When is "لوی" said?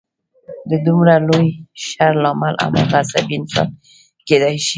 1.27-1.47